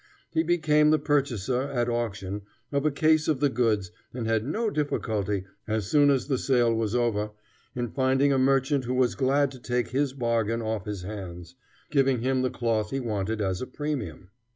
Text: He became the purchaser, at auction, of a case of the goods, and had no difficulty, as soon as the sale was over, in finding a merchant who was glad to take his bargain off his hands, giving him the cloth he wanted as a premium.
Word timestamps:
He 0.31 0.41
became 0.41 0.89
the 0.89 0.97
purchaser, 0.97 1.61
at 1.61 1.87
auction, 1.87 2.41
of 2.71 2.87
a 2.87 2.91
case 2.91 3.27
of 3.27 3.39
the 3.39 3.49
goods, 3.49 3.91
and 4.15 4.25
had 4.25 4.43
no 4.43 4.71
difficulty, 4.71 5.45
as 5.67 5.85
soon 5.91 6.09
as 6.09 6.25
the 6.27 6.39
sale 6.39 6.73
was 6.73 6.95
over, 6.95 7.29
in 7.75 7.91
finding 7.91 8.33
a 8.33 8.39
merchant 8.39 8.85
who 8.85 8.95
was 8.95 9.13
glad 9.13 9.51
to 9.51 9.59
take 9.59 9.89
his 9.89 10.13
bargain 10.13 10.59
off 10.59 10.85
his 10.85 11.03
hands, 11.03 11.53
giving 11.91 12.21
him 12.21 12.41
the 12.41 12.49
cloth 12.49 12.89
he 12.89 12.99
wanted 12.99 13.41
as 13.41 13.61
a 13.61 13.67
premium. 13.67 14.31